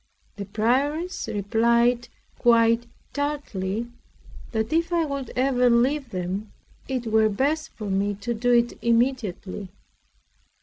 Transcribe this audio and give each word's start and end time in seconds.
The 0.37 0.45
prioress 0.45 1.27
replied 1.27 2.07
quite 2.39 2.87
tartly, 3.13 3.85
that 4.51 4.73
if 4.73 4.91
I 4.91 5.05
would 5.05 5.29
ever 5.35 5.69
leave 5.69 6.09
them 6.09 6.51
it 6.87 7.05
were 7.05 7.29
best 7.29 7.69
for 7.73 7.85
me 7.87 8.15
to 8.15 8.33
do 8.33 8.51
it 8.51 8.73
immediately. 8.81 9.69